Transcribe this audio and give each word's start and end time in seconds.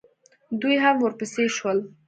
دوئ 0.59 0.75
هم 0.83 0.95
ورپسې 1.01 1.43
شول. 1.55 1.77